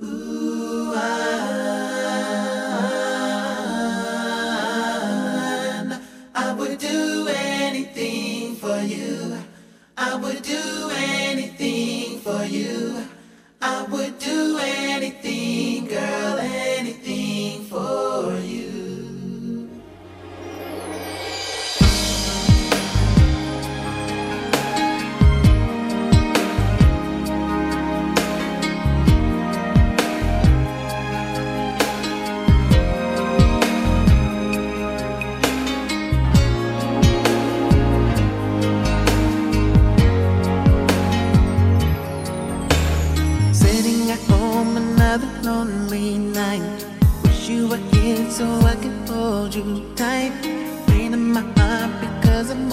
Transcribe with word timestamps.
Ooh, 0.00 0.92
I, 0.94 1.00
I 6.34 6.52
would 6.54 6.78
do 6.78 7.28
anything 7.28 8.56
for 8.56 8.78
you. 8.80 9.38
I 9.96 10.14
would 10.16 10.42
do 10.42 10.90
anything 10.94 12.20
for 12.20 12.44
you. 12.44 12.91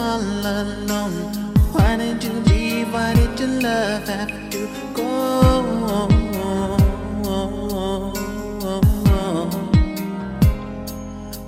all 0.10 0.22
alone. 0.62 1.34
Why 1.72 1.96
did 1.98 2.24
you 2.24 2.34
leave? 2.50 2.92
Why 2.94 3.14
did 3.14 3.40
your 3.40 3.54
love 3.62 4.08
have 4.08 4.50
to 4.54 4.62
go? 4.96 5.10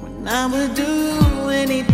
When 0.01 0.27
I 0.27 0.45
would 0.51 0.75
do 0.75 1.49
anything. 1.49 1.90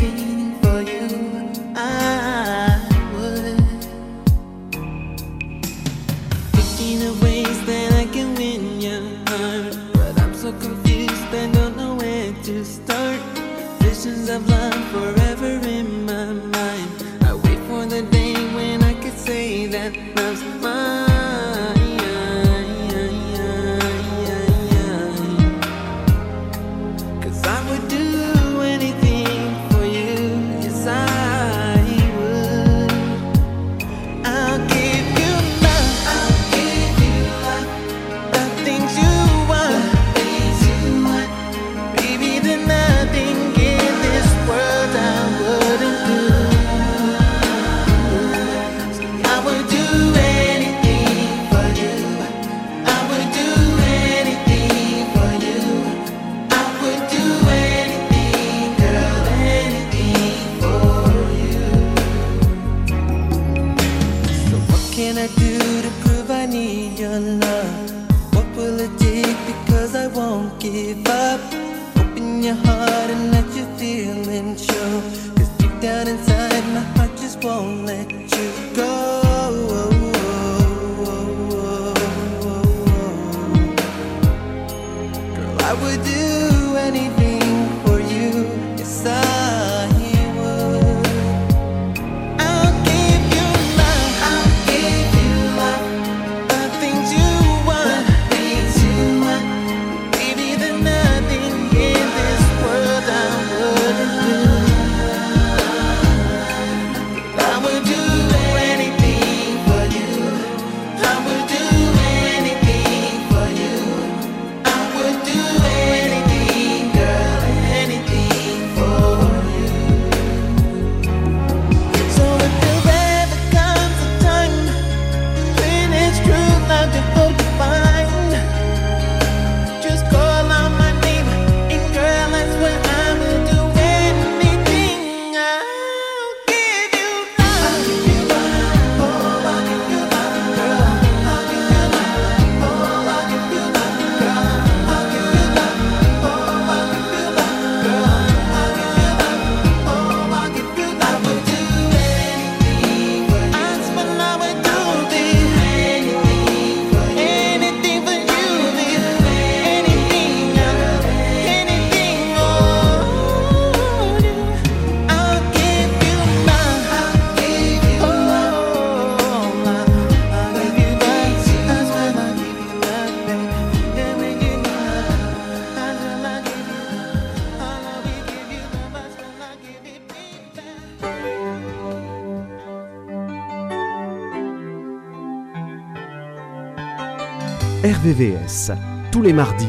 RVVS. 188.07 188.71
Tous 189.11 189.21
les 189.21 189.33
mardis, 189.33 189.67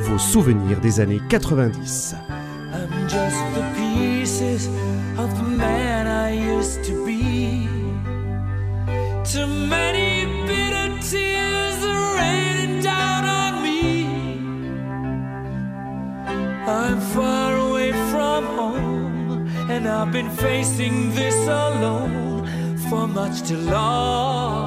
vos 0.00 0.16
souvenirs 0.16 0.80
des 0.80 1.00
années 1.00 1.20
90. 1.28 2.16
I'm 2.72 3.08
just 3.08 3.36
the 3.54 3.62
pieces 3.76 4.68
of 5.18 5.28
the 5.36 5.42
man 5.42 6.06
I 6.06 6.32
used 6.32 6.82
to 6.84 7.04
be. 7.04 7.68
Too 9.24 9.46
many 9.46 10.24
bitter 10.46 10.96
tears 11.02 11.84
are 11.84 12.16
raining 12.16 12.80
down 12.80 13.24
on 13.26 13.62
me. 13.62 14.06
I'm 16.66 16.98
far 17.12 17.54
away 17.68 17.92
from 18.10 18.46
home, 18.56 19.46
and 19.68 19.86
I've 19.86 20.10
been 20.10 20.30
facing 20.30 21.14
this 21.14 21.36
alone 21.46 22.46
for 22.88 23.06
much 23.06 23.42
too 23.46 23.58
long. 23.58 24.63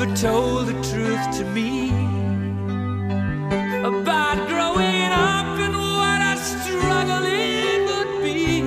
Ever 0.00 0.14
told 0.14 0.68
the 0.68 0.74
truth 0.90 1.24
to 1.36 1.44
me 1.46 1.90
about 3.82 4.38
growing 4.46 5.10
up 5.10 5.58
and 5.58 5.74
what 5.76 6.20
a 6.22 6.36
struggle 6.36 7.24
it 7.26 7.80
would 7.88 8.22
be. 8.22 8.60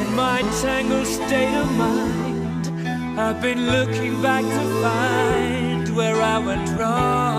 And 0.00 0.16
my 0.16 0.40
tangled 0.62 1.06
state 1.06 1.54
of 1.54 1.70
mind. 1.76 3.20
I've 3.20 3.42
been 3.42 3.66
looking 3.66 4.22
back 4.22 4.42
to 4.42 4.64
find 4.82 5.94
where 5.94 6.22
I 6.22 6.38
went 6.38 6.80
wrong. 6.80 7.33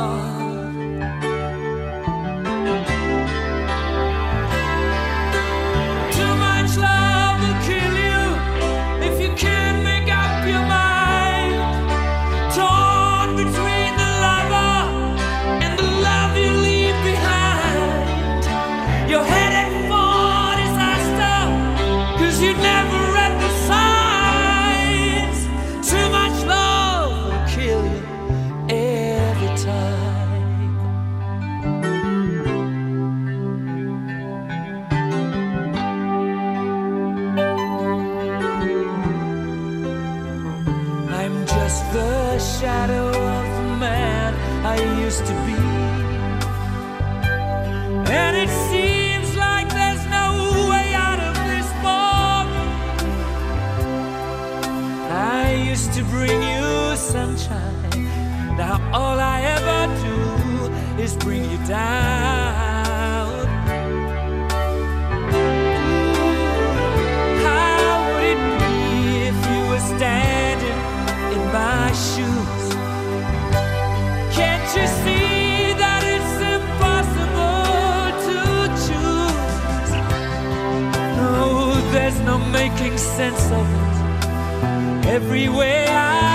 Sense 83.05 83.45
of 83.51 83.65
it. 83.81 85.07
Everywhere 85.07 85.87
I 85.89 86.34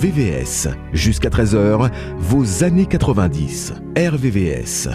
RVVS. 0.00 0.68
Jusqu'à 0.94 1.28
13h, 1.28 1.90
vos 2.16 2.64
années 2.64 2.86
90. 2.86 3.74
RVVS. 3.98 4.88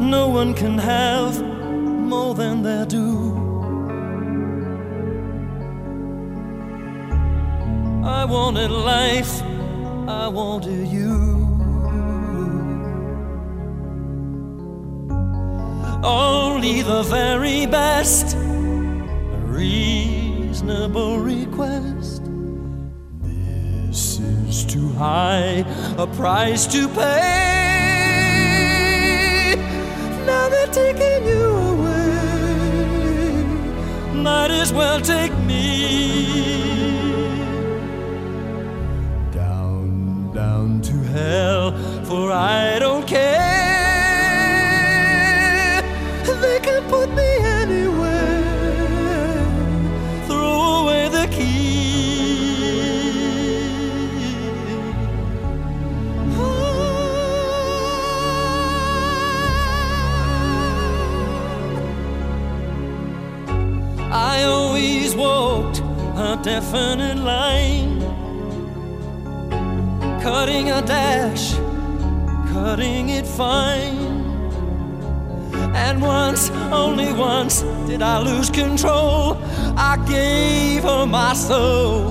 No 0.00 0.28
one 0.28 0.54
can 0.54 0.78
have 0.78 1.42
more 1.42 2.34
than 2.34 2.62
they 2.62 2.86
do. 2.86 3.36
I 8.06 8.24
wanted 8.24 8.70
life, 8.70 9.42
I 10.08 10.28
wanted 10.28 10.88
you. 10.88 11.36
Only 16.02 16.80
the 16.80 17.02
very 17.02 17.66
best, 17.66 18.34
a 18.34 19.46
reasonable 19.46 21.18
request. 21.18 22.22
This 23.96 24.20
is 24.20 24.66
too 24.66 24.90
high 24.90 25.64
a 25.96 26.06
price 26.06 26.66
to 26.66 26.86
pay. 26.86 27.94
Now 30.26 30.50
they're 30.50 30.66
taking 30.66 31.24
you 31.26 31.44
away. 31.72 32.12
Might 34.12 34.50
as 34.50 34.70
well 34.70 35.00
take 35.00 35.32
me 35.46 35.86
down, 39.32 40.30
down 40.34 40.82
to 40.82 40.92
hell, 41.14 41.72
for 42.04 42.30
I 42.30 42.78
don't 42.78 43.08
care. 43.08 43.55
Definite 66.46 67.16
line, 67.16 68.00
cutting 70.22 70.70
a 70.70 70.80
dash, 70.80 71.54
cutting 72.52 73.08
it 73.08 73.26
fine. 73.26 73.98
And 75.74 76.00
once, 76.00 76.50
only 76.70 77.12
once, 77.12 77.62
did 77.88 78.00
I 78.00 78.20
lose 78.20 78.48
control. 78.48 79.36
I 79.76 79.96
gave 80.08 80.84
her 80.84 81.04
my 81.04 81.34
soul, 81.34 82.10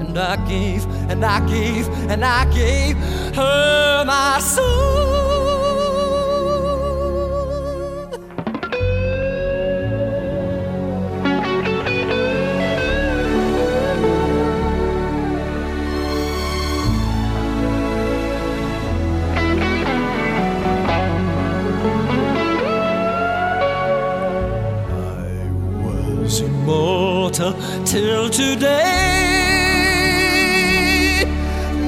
and 0.00 0.18
I 0.18 0.34
gave, 0.48 0.84
and 1.08 1.24
I 1.24 1.38
gave, 1.46 1.86
and 2.10 2.24
I 2.24 2.52
gave 2.52 2.96
her 3.36 4.04
my 4.04 4.40
soul. 4.40 5.15
Today. 28.36 28.74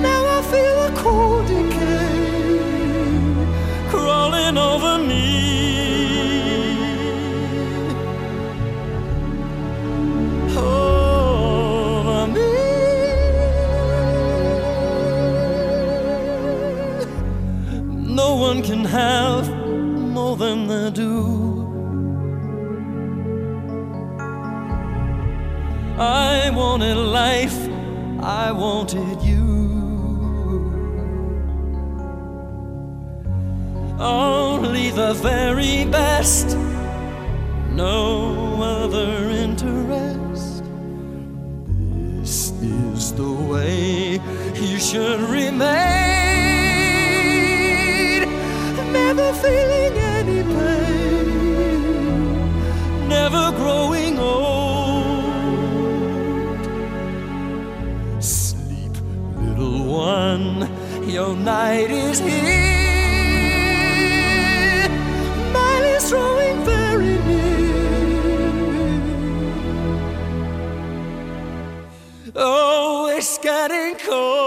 Now 0.01 0.23
I 0.37 0.41
feel 0.51 0.77
a 0.89 0.91
cold 0.97 1.47
decay 1.47 2.69
crawling 3.91 4.57
over 4.57 4.99
me. 4.99 5.27
Over 10.57 12.27
me. 12.33 12.53
No 18.15 18.37
one 18.37 18.63
can 18.63 18.87
have 18.87 19.51
more 20.17 20.37
than 20.39 20.67
they 20.67 20.91
do. 20.93 21.58
I 26.01 26.51
wanted 26.51 26.97
life, 26.97 27.59
I 28.23 28.53
wanted 28.53 29.21
you. 29.21 29.47
Only 33.99 34.91
the 34.93 35.15
very 35.15 35.85
best, 35.87 36.57
no 37.73 38.63
other 38.63 39.29
interest. 39.29 40.63
This 41.67 42.53
is 42.63 43.13
the 43.15 43.33
way 43.33 44.21
you 44.55 44.79
should 44.79 45.21
remain. 45.21 45.59
Never 48.93 49.33
feeling 49.33 49.78
night 61.49 61.91
is 61.91 62.19
here. 62.21 62.59
Mine 65.55 65.87
is 65.97 66.05
drawing 66.11 66.59
very 66.73 67.17
near. 67.29 68.69
Oh, 72.37 73.11
it's 73.17 73.39
getting 73.39 73.95
cold. 74.07 74.38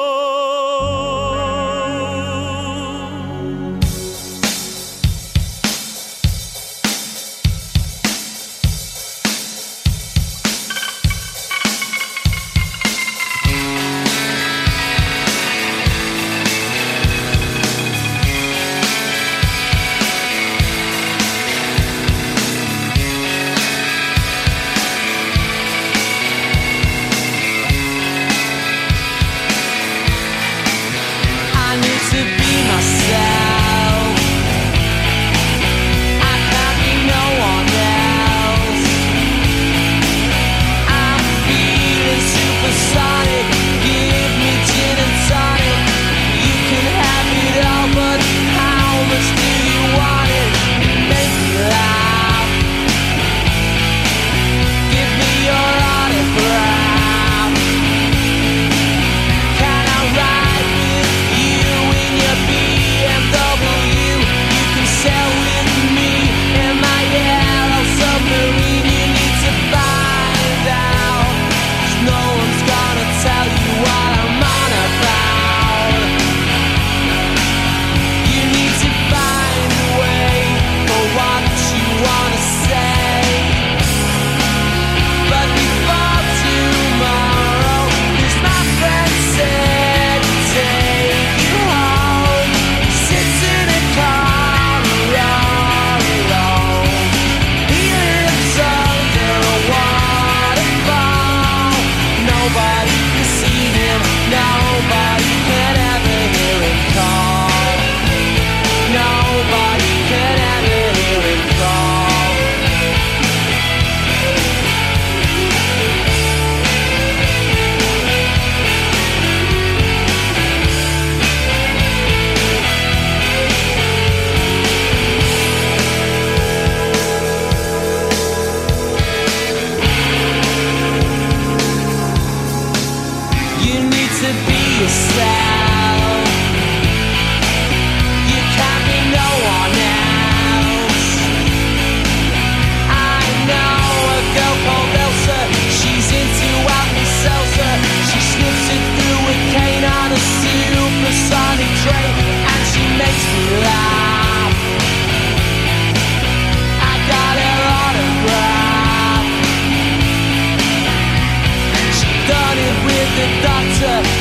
the 163.15 163.27
doctor. 163.41 164.20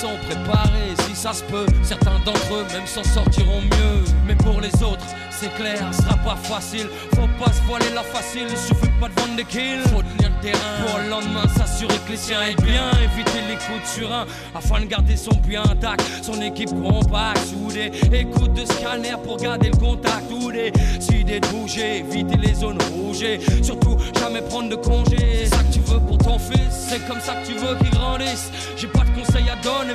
sont 0.00 0.16
préparés, 0.26 0.94
si 1.08 1.16
ça 1.16 1.32
se 1.32 1.42
peut. 1.44 1.66
Certains 1.82 2.18
d'entre 2.24 2.54
eux 2.54 2.66
même 2.72 2.86
s'en 2.86 3.02
sortiront 3.02 3.62
mieux. 3.62 4.04
Mais 4.26 4.34
pour 4.34 4.60
les 4.60 4.74
autres, 4.82 5.06
c'est 5.30 5.52
clair, 5.54 5.78
ce 5.92 6.02
sera 6.02 6.16
pas 6.16 6.36
facile. 6.36 6.86
Faut 7.14 7.28
pas 7.42 7.50
se 7.52 7.62
voiler 7.62 7.90
la 7.94 8.02
facile, 8.02 8.46
il 8.50 8.56
suffit 8.56 8.92
pas 9.00 9.08
de 9.08 9.20
vendre 9.20 9.36
des 9.36 9.44
kills. 9.44 9.82
Faut 9.84 10.02
tenir 10.02 10.30
le 10.34 10.42
terrain 10.42 10.74
pour 10.84 10.98
le 10.98 11.08
lendemain 11.08 11.48
s'assurer 11.56 11.98
que 12.06 12.12
les 12.12 12.18
siens 12.18 12.42
aient 12.42 12.62
bien. 12.62 12.90
Éviter 13.02 13.40
les 13.48 13.54
coups 13.54 13.82
de 13.82 13.86
surin 13.86 14.26
afin 14.54 14.80
de 14.80 14.86
garder 14.86 15.16
son 15.16 15.34
puits 15.36 15.56
intact. 15.56 16.02
Son 16.22 16.40
équipe 16.42 16.70
compacte, 16.82 17.46
soudée. 17.46 17.90
Écoute 18.12 18.52
de 18.52 18.64
scanner 18.66 19.14
pour 19.24 19.38
garder 19.38 19.70
le 19.70 19.76
contact. 19.76 20.30
Ou 20.30 20.52
des 20.52 20.72
idées 21.12 21.40
de 21.40 21.46
bouger, 21.48 21.98
éviter 21.98 22.36
les 22.36 22.54
zones 22.54 22.78
rouges. 22.92 23.24
Surtout, 23.62 23.96
jamais 24.20 24.42
prendre 24.42 24.68
de 24.68 24.76
congé. 24.76 25.16
C'est 25.44 25.56
ça 25.56 25.62
que 25.62 25.72
tu 25.72 25.80
veux 25.80 26.00
pour 26.00 26.18
ton 26.18 26.38
fils, 26.38 26.88
c'est 26.88 27.06
comme 27.06 27.20
ça 27.20 27.34
que 27.36 27.46
tu 27.46 27.54
veux 27.54 27.76
qu'il 27.76 27.90
grandisse. 27.90 28.50
J'ai 28.76 28.88
pas 28.88 29.04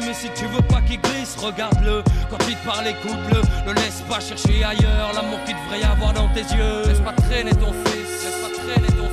mais 0.06 0.14
si 0.14 0.30
tu 0.36 0.46
veux 0.46 0.62
pas 0.62 0.82
qu'il 0.82 1.00
glisse, 1.02 1.36
regarde-le. 1.38 2.04
Quand 2.30 2.38
il 2.48 2.56
te 2.56 2.66
parle, 2.66 2.88
écoute-le. 2.88 3.42
Ne 3.68 3.74
laisse 3.74 4.02
pas 4.10 4.20
chercher 4.20 4.64
ailleurs 4.64 5.12
l'amour 5.14 5.39
qu'il 5.46 5.56
devrait 5.56 5.80
y 5.80 5.84
avoir 5.84 6.14
dans 6.14 6.28
tes 6.30 6.42
yeux. 6.42 6.88
Laisse 6.88 7.00
pas 7.00 7.14
traîner 7.14 7.52
ton 7.52 7.74
fils, 7.86 8.24
laisse 8.24 8.42
pas 8.42 8.54
traîner 8.64 8.88
ton 8.88 9.06
fils. 9.06 9.11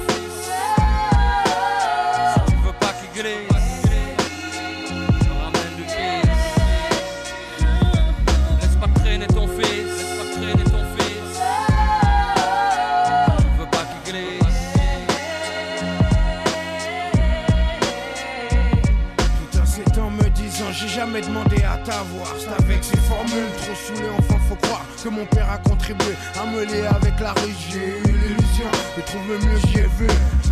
Saoulées, 23.89 24.09
enfin 24.19 24.39
faut 24.49 24.57
croire 24.57 24.85
que 25.03 25.09
mon 25.09 25.25
père 25.27 25.51
a 25.51 25.59
contribué 25.59 26.15
à 26.41 26.47
me 26.47 26.65
lier 26.65 26.87
avec 26.87 27.19
la 27.21 27.33
rue. 27.33 27.55
J'ai 27.71 27.99
eu 28.01 28.13
l'illusion 28.13 28.71
de 28.97 29.03
trouver 29.03 29.39
mieux, 29.47 29.59
j'y 29.67 29.79
ai 29.79 29.89
vu. 29.99 30.09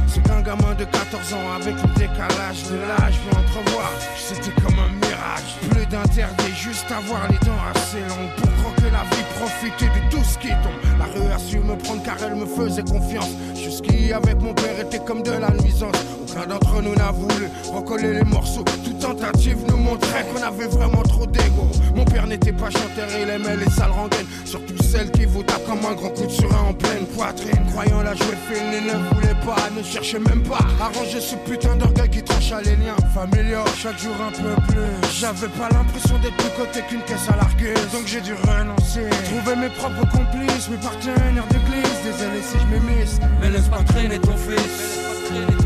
C'est 0.06 0.22
qu'un 0.22 0.40
gamin 0.40 0.74
de 0.74 0.84
14 0.84 1.34
ans 1.34 1.52
avec 1.60 1.74
le 1.74 1.88
décalage 1.94 2.62
de 2.70 2.76
l'âge 2.76 3.18
peut 3.20 3.36
entrevoir. 3.36 3.90
C'était 4.16 4.54
comme 4.62 4.78
un 4.78 4.88
mirage. 5.06 5.50
Plus 5.70 5.86
d'interdit, 5.86 6.54
juste 6.54 6.90
avoir 6.90 7.28
les 7.28 7.38
dents 7.46 7.62
assez 7.74 8.00
longues 8.00 8.34
pour 8.36 8.52
croquer 8.62 8.90
la 8.90 9.04
vie, 9.14 9.24
profiter 9.38 9.86
de 9.86 10.10
tout 10.10 10.24
ce 10.24 10.38
qui 10.38 10.48
tombe. 10.48 10.80
La 10.98 11.04
rue 11.06 11.30
a 11.32 11.38
su 11.38 11.58
me 11.58 11.76
prendre 11.76 12.02
car 12.02 12.16
elle 12.22 12.36
me 12.36 12.46
faisait 12.46 12.84
confiance. 12.84 13.30
Jusqu'ici 13.54 14.12
avec 14.12 14.40
mon 14.40 14.54
père 14.54 14.78
était 14.80 15.00
comme 15.00 15.22
de 15.22 15.32
la 15.32 15.50
nuisance. 15.50 15.96
Aucun 16.36 16.46
d'entre 16.48 16.82
nous 16.82 16.94
n'a 16.94 17.10
voulu 17.12 17.48
recoller 17.72 18.12
les 18.14 18.24
morceaux. 18.24 18.64
Toute 18.84 18.98
tentative 18.98 19.58
nous 19.68 19.76
montrait 19.76 20.26
qu'on 20.26 20.42
avait 20.42 20.66
vraiment 20.66 21.02
trop 21.02 21.26
d'ego. 21.26 21.68
Mon 21.94 22.04
père 22.04 22.26
n'était 22.26 22.52
pas 22.52 22.68
chanteur, 22.68 23.08
il 23.18 23.28
aimait 23.30 23.56
les 23.56 23.70
sales 23.70 23.90
rengaines. 23.90 24.26
Surtout 24.44 24.82
celles 24.82 25.10
qui 25.12 25.24
vous 25.24 25.42
tapent 25.42 25.64
comme 25.66 25.84
un 25.90 25.94
grand 25.94 26.10
coup 26.10 26.26
de 26.26 26.30
surin 26.30 26.60
en 26.68 26.74
pleine 26.74 27.06
poitrine. 27.06 27.64
Croyant 27.70 28.02
la 28.02 28.14
jouer 28.14 28.36
fine, 28.50 28.66
il 28.70 28.86
ne 28.86 29.14
voulait 29.14 29.40
pas, 29.46 29.56
ne 29.76 29.82
cherchait 29.82 30.18
même 30.18 30.42
pas 30.42 30.58
à 30.80 30.88
ranger 30.88 31.20
ce 31.20 31.36
putain 31.48 31.74
d'orgueil 31.76 32.10
qui 32.10 32.22
trancha 32.22 32.60
les 32.60 32.76
liens 32.76 32.96
familiaux. 33.14 33.64
Chaque 33.78 33.98
jour 33.98 34.14
un 34.20 34.32
peu 34.32 34.60
plus. 34.68 35.10
J'avais 35.18 35.48
pas 35.48 35.70
l'impression 35.70 36.18
d'être 36.18 36.36
plus 36.36 36.50
côté 36.58 36.80
qu'une 36.88 37.02
caisse 37.02 37.28
à 37.30 37.36
larguer. 37.36 37.74
Donc 37.92 38.06
j'ai 38.06 38.20
dû 38.20 38.34
renoncer. 38.34 39.08
Trouver 39.24 39.56
mes 39.56 39.70
propres 39.70 40.06
complices, 40.10 40.68
mes 40.68 40.76
partenaires 40.76 41.46
d'église. 41.48 41.96
Désolé 42.04 42.42
si 42.42 42.58
je 42.60 42.66
m'émisse. 42.66 43.18
Mais. 43.20 43.48
Mais 43.48 43.50
laisse 43.56 43.68
pas 43.68 43.82
traîner 43.84 44.18
ton 44.18 44.36
fils. 44.36 45.65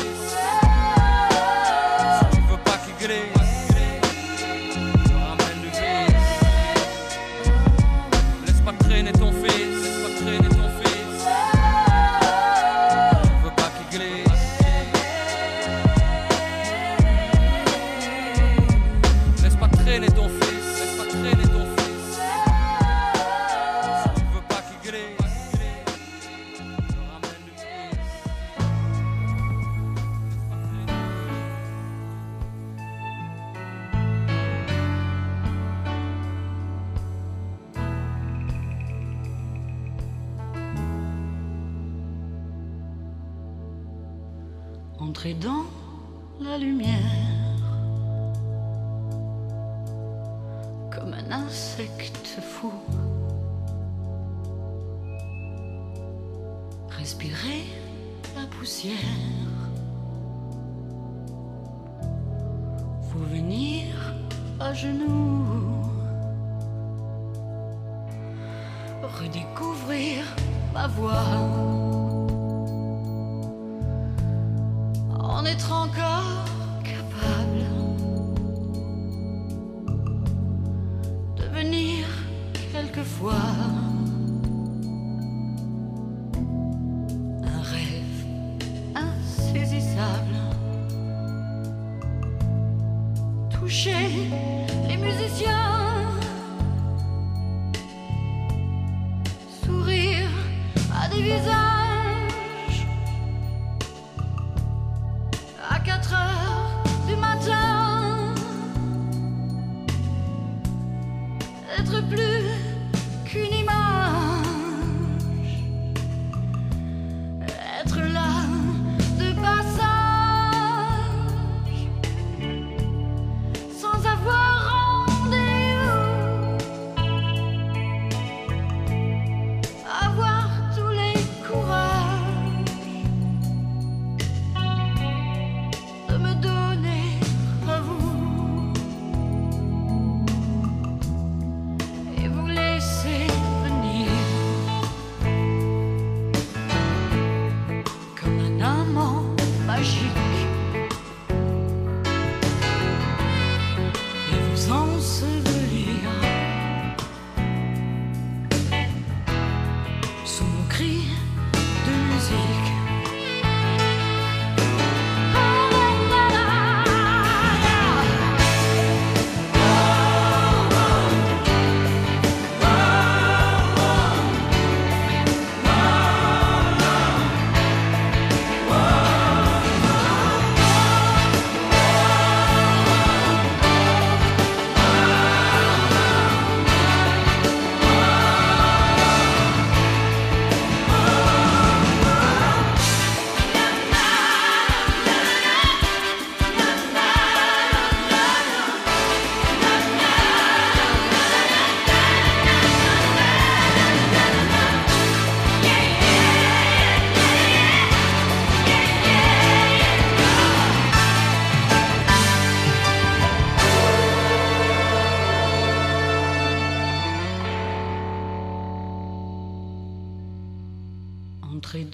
à 101.29 101.70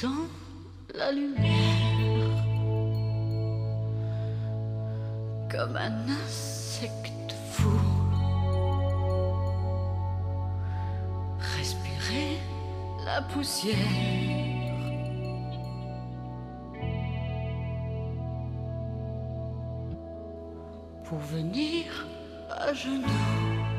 dans 0.02 0.28
la 0.96 1.12
lumière 1.12 1.48
comme 5.50 5.76
un 5.78 6.10
insecte 6.10 7.34
fou. 7.52 7.80
Respirez 11.58 12.38
la 13.06 13.22
poussière. 13.22 13.76
Pour 21.06 21.20
venir 21.20 22.06
à 22.52 22.74
genoux. 22.74 23.77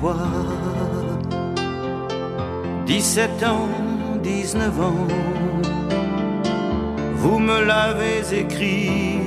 Quoi. 0.00 0.16
17 2.86 3.44
ans, 3.44 3.68
19 4.22 4.80
ans 4.80 5.06
Vous 7.16 7.38
me 7.38 7.64
l'avez 7.64 8.22
écrit 8.40 9.18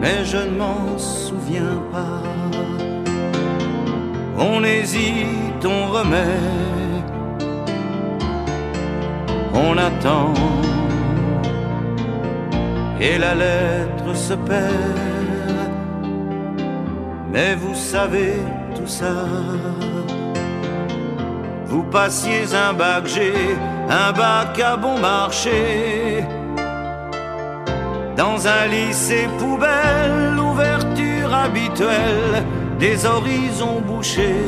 Mais 0.00 0.24
je 0.24 0.38
ne 0.38 0.56
m'en 0.58 0.98
souviens 0.98 1.80
pas. 1.90 2.22
On 4.38 4.62
hésite, 4.64 5.64
on 5.64 5.86
remet 5.88 6.40
On 9.54 9.76
attend 9.78 10.32
Et 13.00 13.18
la 13.18 13.34
lettre 13.34 14.16
se 14.16 14.34
perd 14.34 15.11
mais 17.32 17.54
vous 17.54 17.74
savez 17.74 18.34
tout 18.74 18.86
ça. 18.86 19.14
Vous 21.66 21.82
passiez 21.84 22.54
un 22.54 22.74
bac 22.74 23.06
G, 23.06 23.32
un 23.88 24.12
bac 24.12 24.60
à 24.60 24.76
bon 24.76 24.98
marché. 24.98 26.24
Dans 28.16 28.46
un 28.46 28.66
lycée 28.66 29.26
poubelle, 29.38 30.34
l'ouverture 30.36 31.34
habituelle 31.34 32.44
des 32.78 33.06
horizons 33.06 33.80
bouchés. 33.80 34.44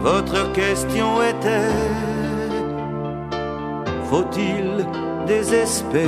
Votre 0.00 0.52
question 0.52 1.22
était, 1.22 1.74
faut-il 4.08 4.86
désespérer? 5.26 6.06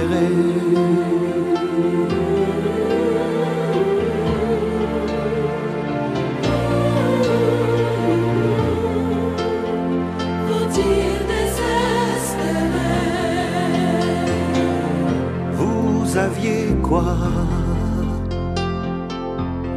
Quoi? 16.88 17.04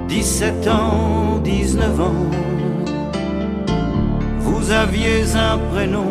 17 0.08 0.68
ans, 0.68 1.40
19 1.44 2.02
ans. 2.02 2.26
Vous 4.40 4.72
aviez 4.72 5.24
un 5.36 5.58
prénom 5.74 6.10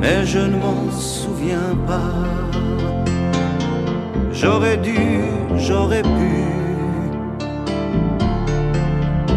Mais 0.00 0.24
je 0.24 0.38
ne 0.38 0.56
m'en 0.56 0.90
souviens 0.90 1.74
pas. 1.86 2.14
J'aurais 4.32 4.78
dû, 4.78 4.98
j'aurais 5.56 6.02
pu. 6.02 6.32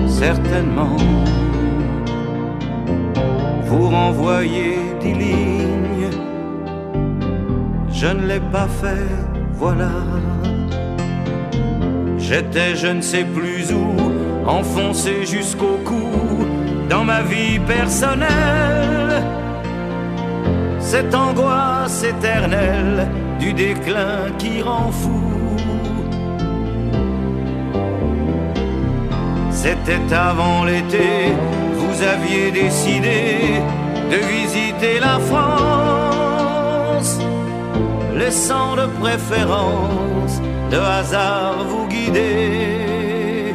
Certainement. 0.07 0.97
Vous 3.65 3.89
renvoyer 3.89 4.77
dix 5.01 5.13
lignes 5.13 5.72
je 8.03 8.09
ne 8.09 8.27
l'ai 8.27 8.41
pas 8.51 8.67
fait, 8.81 9.11
voilà. 9.53 9.95
J'étais 12.17 12.75
je 12.75 12.87
ne 12.87 13.01
sais 13.01 13.23
plus 13.23 13.71
où, 13.71 13.87
enfoncé 14.45 15.25
jusqu'au 15.25 15.77
cou 15.85 16.09
dans 16.89 17.05
ma 17.05 17.21
vie 17.21 17.59
personnelle. 17.59 19.23
Cette 20.79 21.15
angoisse 21.15 22.03
éternelle 22.03 23.07
du 23.39 23.53
déclin 23.53 24.31
qui 24.37 24.61
rend 24.61 24.91
fou. 24.91 25.21
C'était 29.49 30.13
avant 30.13 30.65
l'été, 30.65 31.31
vous 31.77 31.97
aviez 32.03 32.51
décidé 32.51 33.61
de 34.11 34.17
visiter 34.35 34.99
la 34.99 35.19
France 35.19 36.02
laissant 38.23 38.75
de 38.77 38.87
préférence 39.01 40.35
de 40.71 40.77
hasard 40.77 41.65
vous 41.69 41.87
guider. 41.87 43.53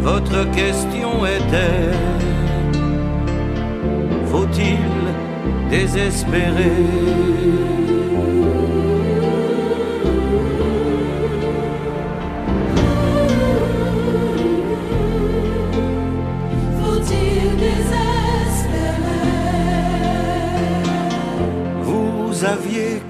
Votre 0.00 0.50
question 0.50 1.10
était 1.24 1.92
faut-il 4.30 4.90
désespérer? 5.70 7.67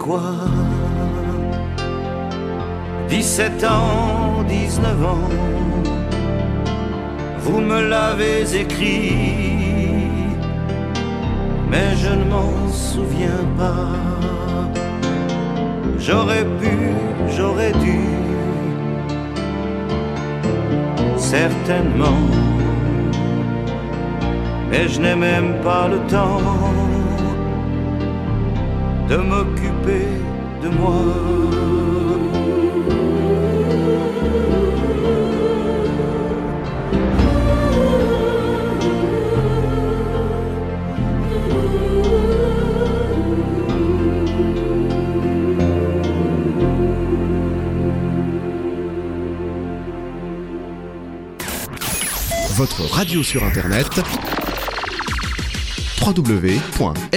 Quoi? 0.08 0.22
17 3.08 3.64
ans, 3.64 4.42
19 4.48 5.04
ans 5.04 5.28
Vous 7.40 7.60
me 7.60 7.80
l'avez 7.88 8.40
écrit 8.62 9.12
Mais 11.70 11.90
je 12.02 12.12
ne 12.20 12.24
m'en 12.32 12.52
souviens 12.68 13.44
pas. 13.56 13.92
J'aurais 15.98 16.46
pu, 16.60 16.74
j'aurais 17.36 17.72
dû 17.72 17.98
Certainement 21.16 22.22
Mais 24.70 24.88
je 24.88 25.00
n'ai 25.00 25.16
même 25.16 25.60
pas 25.62 25.88
le 25.88 25.98
temps 26.14 26.40
de 29.08 29.16
m'occuper 29.16 29.77
de 30.62 30.68
moi. 30.68 31.48
Votre 52.56 52.86
radio 52.92 53.22
sur 53.22 53.44
Internet 53.44 54.00
www.rdvs.fr. 56.02 57.08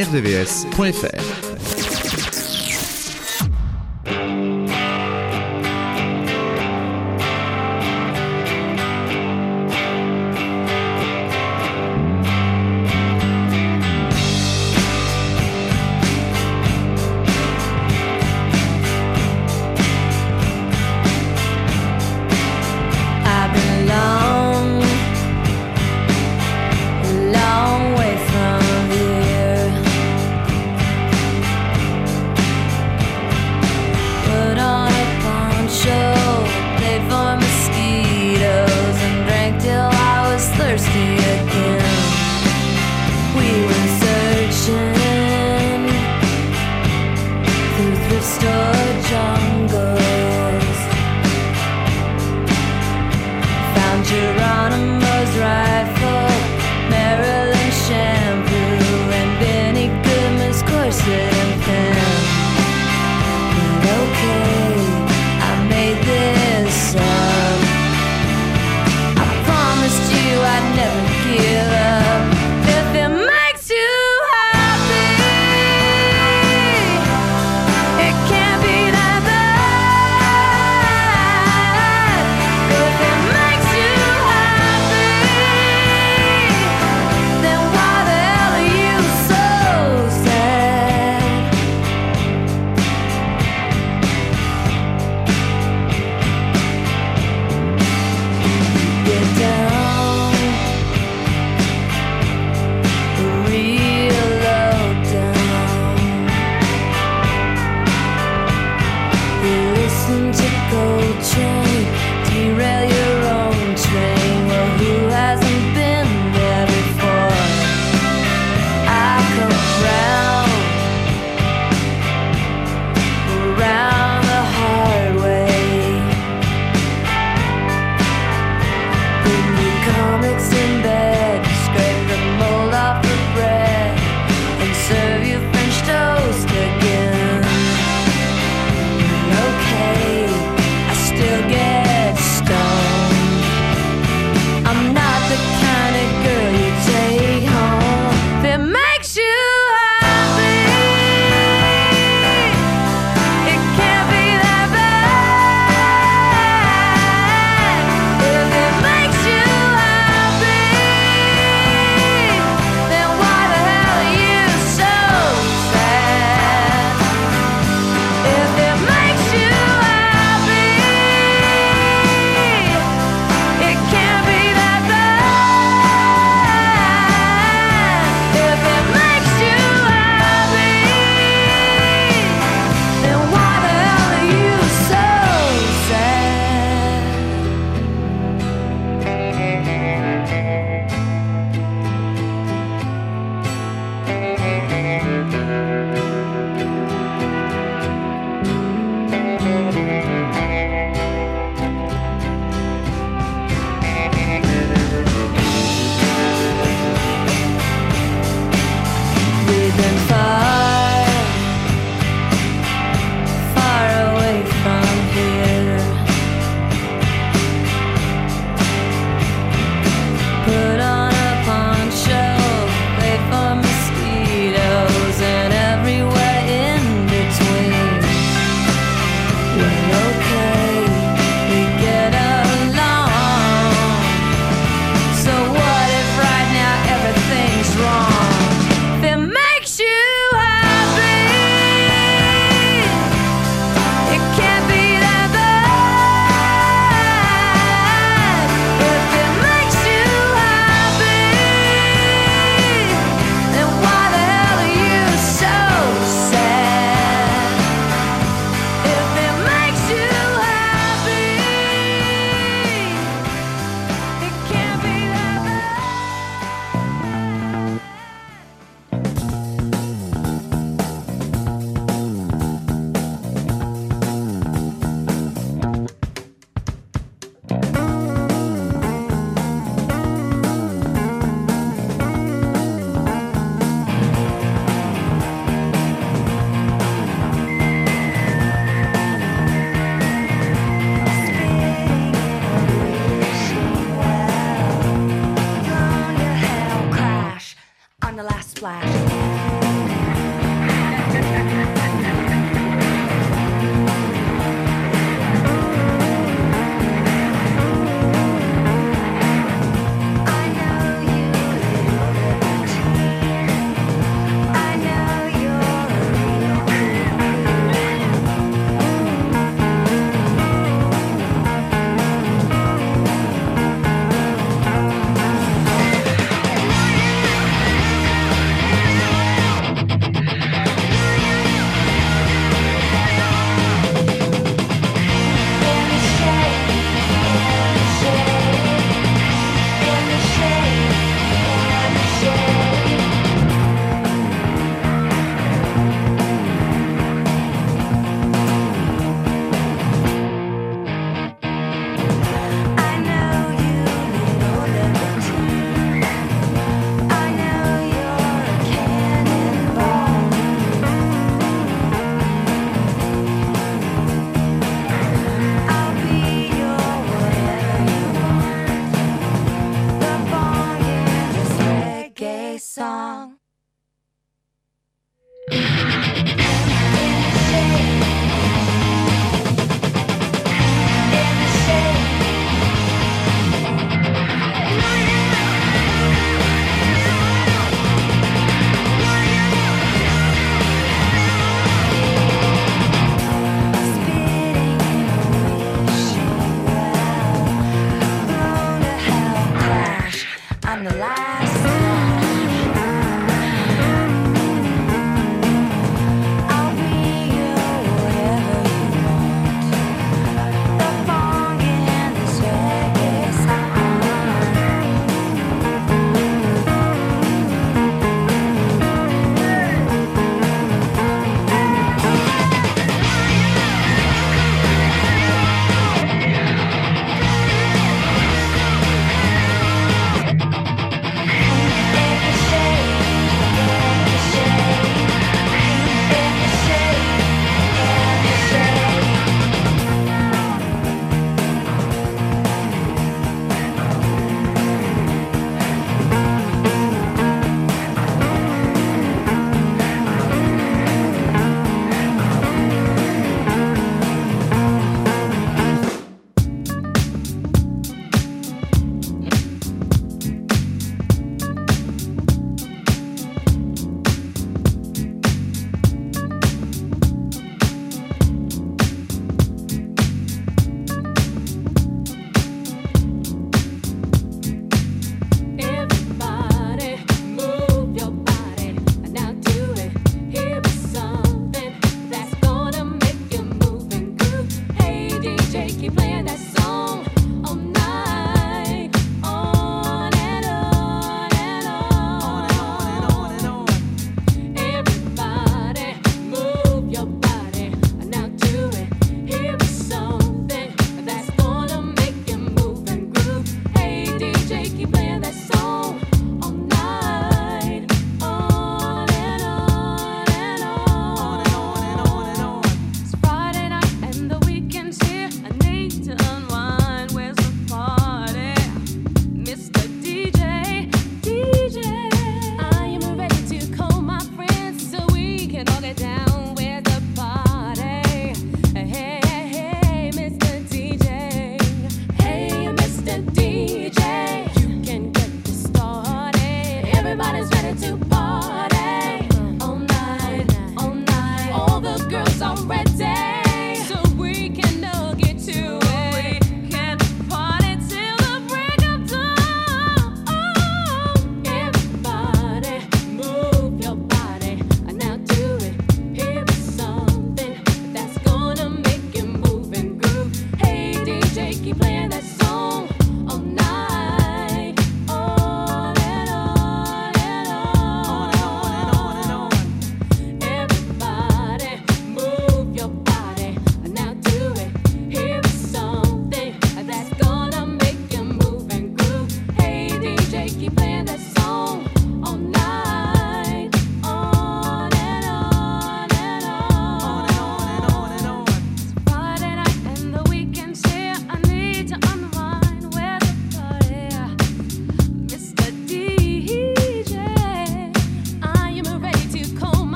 story. 48.22 48.81